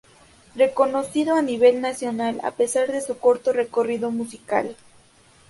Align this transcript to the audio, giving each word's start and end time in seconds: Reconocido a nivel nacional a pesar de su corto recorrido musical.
Reconocido 0.55 1.35
a 1.35 1.43
nivel 1.43 1.79
nacional 1.79 2.39
a 2.43 2.49
pesar 2.49 2.91
de 2.91 3.01
su 3.01 3.19
corto 3.19 3.53
recorrido 3.53 4.09
musical. 4.09 4.75